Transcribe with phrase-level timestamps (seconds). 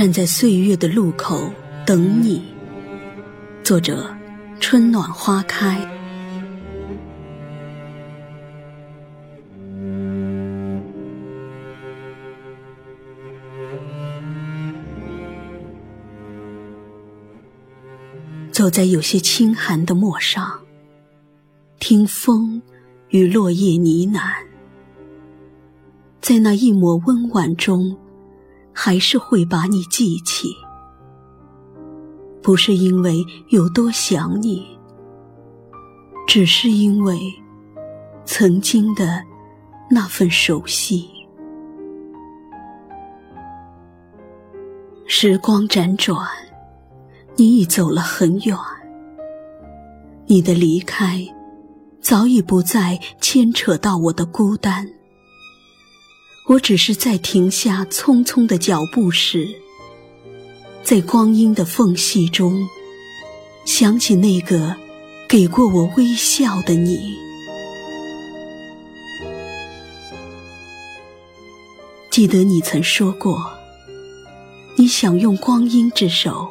[0.00, 1.52] 站在岁月的路口
[1.84, 2.42] 等你。
[3.62, 4.08] 作者：
[4.58, 5.78] 春暖花开。
[18.50, 20.60] 走在有些清寒的陌上，
[21.78, 22.62] 听风
[23.10, 24.32] 与落叶呢喃，
[26.22, 27.94] 在那一抹温婉中。
[28.72, 30.54] 还是会把你记起，
[32.42, 34.66] 不是因为有多想你，
[36.26, 37.18] 只是因为
[38.24, 39.22] 曾经的
[39.90, 41.10] 那份熟悉。
[45.06, 46.26] 时光辗转，
[47.36, 48.56] 你已走了很远，
[50.26, 51.26] 你的离开
[52.00, 54.88] 早已不再牵扯到我的孤单。
[56.50, 59.46] 我只是在停下匆匆的脚步时，
[60.82, 62.68] 在光阴的缝隙中，
[63.64, 64.74] 想起那个
[65.28, 66.98] 给过我微笑的你。
[72.10, 73.48] 记得你曾说过，
[74.76, 76.48] 你想用光阴之手，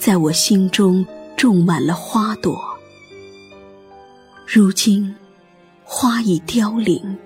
[0.00, 1.06] 在我心中
[1.36, 2.60] 种满了花朵。
[4.48, 5.14] 如今，
[5.84, 7.16] 花已凋零。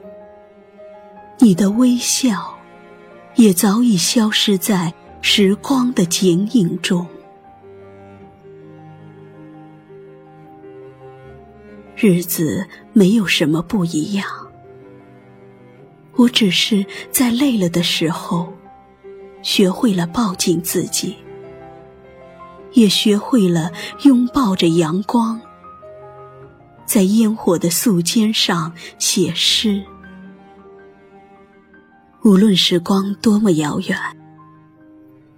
[1.46, 2.58] 你的微笑，
[3.36, 7.06] 也早已消失在时光的剪影中。
[11.94, 14.26] 日子没有什么不一样，
[16.16, 18.52] 我只是在累了的时候，
[19.40, 21.14] 学会了抱紧自己，
[22.72, 23.70] 也学会了
[24.02, 25.40] 拥抱着阳光，
[26.84, 29.80] 在烟火的素笺上写诗。
[32.26, 33.96] 无论时光多么遥远，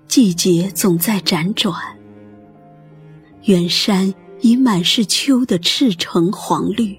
[0.06, 1.74] 季节总在辗转。
[3.44, 6.96] 远山已满是秋的赤橙黄绿，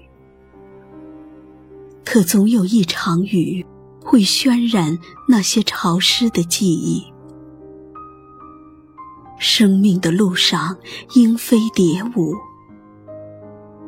[2.04, 3.66] 可总有一场雨
[4.00, 7.04] 会渲染那些潮湿的记忆。
[9.40, 10.76] 生命的路上，
[11.14, 12.36] 莺飞蝶舞，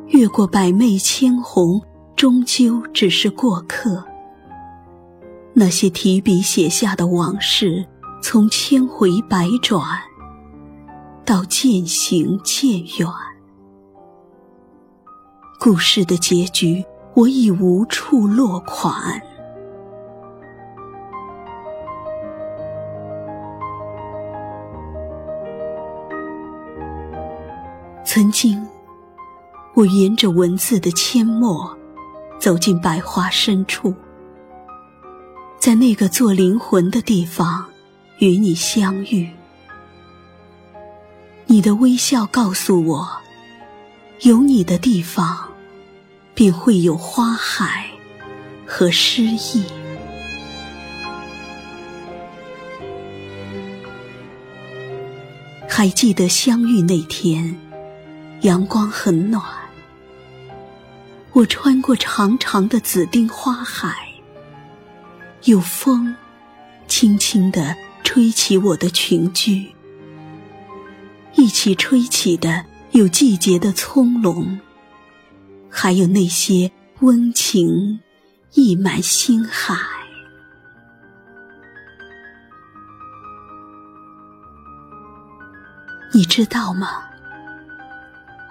[0.07, 1.81] 越过百媚千红，
[2.17, 4.03] 终究只是过客。
[5.55, 7.85] 那些提笔写下的往事，
[8.23, 9.81] 从千回百转
[11.23, 13.07] 到渐行渐远，
[15.59, 16.83] 故事的结局
[17.13, 19.21] 我已无处落款。
[28.03, 28.67] 曾经，
[29.75, 31.77] 我沿着文字的阡陌，
[32.39, 33.93] 走进百花深处。
[35.63, 37.65] 在那个做灵魂的地方，
[38.17, 39.31] 与你相遇。
[41.45, 43.07] 你的微笑告诉我，
[44.23, 45.49] 有你的地方，
[46.33, 47.89] 便会有花海
[48.65, 49.63] 和诗意。
[55.69, 57.57] 还记得相遇那天，
[58.41, 59.41] 阳光很暖，
[61.31, 64.12] 我穿过长长的紫丁花海。
[65.45, 66.15] 有风，
[66.87, 69.73] 轻轻地吹起我的裙裾，
[71.35, 74.57] 一起吹起的有季节的葱茏，
[75.69, 76.71] 还有那些
[77.01, 77.99] 温情
[78.53, 79.75] 溢满心海。
[86.13, 87.03] 你知道吗？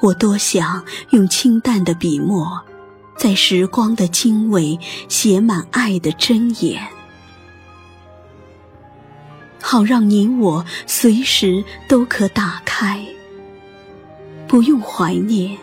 [0.03, 2.63] 我多想用清淡的笔墨。
[3.17, 4.79] 在时光的经纬
[5.09, 6.83] 写满爱的箴言，
[9.61, 13.05] 好让你我随时都可打开。
[14.49, 15.57] 不用怀念，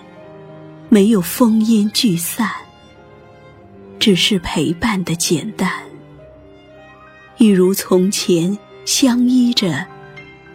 [0.87, 2.49] 没有烽烟聚散，
[3.99, 5.71] 只是陪伴的简单，
[7.37, 9.85] 一如从前相依着，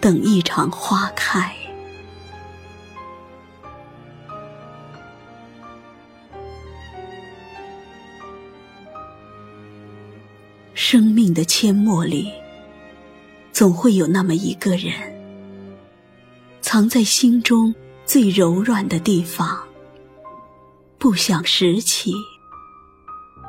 [0.01, 1.55] 等一场花开。
[10.95, 12.31] 生命的阡陌里，
[13.51, 14.93] 总会有那么一个人，
[16.61, 17.75] 藏在心中
[18.05, 19.59] 最柔软的地方，
[20.97, 22.13] 不想拾起，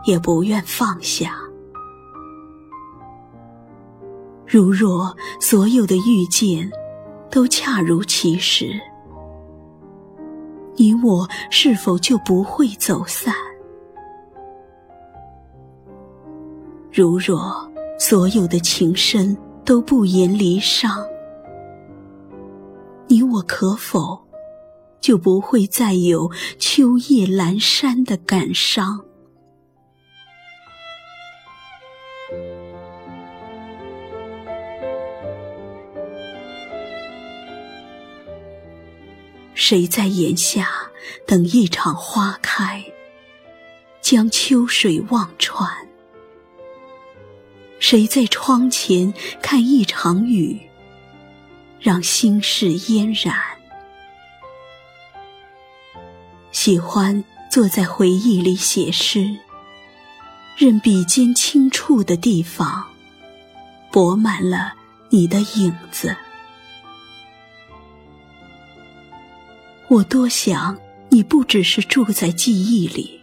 [0.06, 1.38] 也不愿放下。
[4.48, 6.68] 如若所有的遇见
[7.30, 8.74] 都恰如其时，
[10.78, 13.36] 你我是否就不会走散？
[16.96, 17.70] 如若
[18.00, 21.06] 所有的情深都不言离殇，
[23.08, 24.18] 你我可否
[25.02, 29.04] 就不会再有秋夜阑珊的感伤？
[39.54, 40.70] 谁在檐下
[41.28, 42.86] 等一场花开，
[44.00, 45.85] 将秋水望穿？
[47.88, 50.60] 谁在窗前看一场雨，
[51.80, 53.36] 让心事嫣然？
[56.52, 59.38] 喜欢坐在回忆里写诗，
[60.58, 62.88] 任笔尖轻触的地方，
[63.92, 64.74] 泊满了
[65.12, 66.18] 你的影子。
[69.90, 70.76] 我多想，
[71.10, 73.22] 你不只是住在记忆里，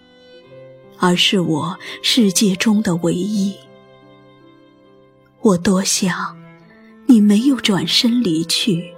[0.98, 3.56] 而是我世界中的唯一。
[5.42, 6.36] 我多想，
[7.06, 8.94] 你没有转身离去，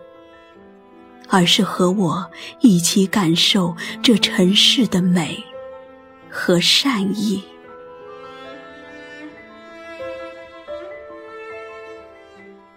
[1.29, 2.31] 而是和我
[2.61, 5.43] 一起感受这尘世的美
[6.29, 7.43] 和善意。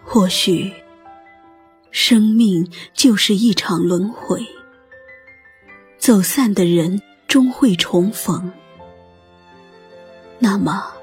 [0.01, 0.73] 或许，
[1.91, 4.47] 生命就是一场轮回。
[5.97, 8.49] 走散的人终会重逢，
[10.39, 10.93] 那么，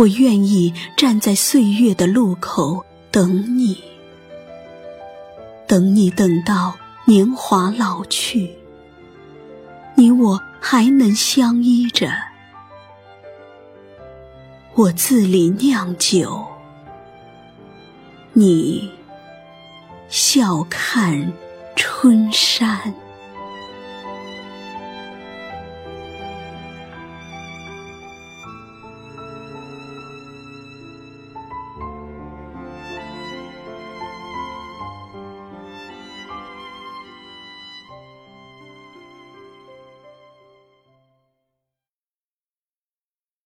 [0.00, 3.84] 我愿意站在岁月的路口等你，
[5.66, 6.74] 等你等到
[7.04, 8.56] 年华老去，
[9.94, 12.10] 你我还能相依着。
[14.72, 16.46] 我自里酿酒，
[18.32, 18.90] 你
[20.08, 21.30] 笑看
[21.76, 22.94] 春山。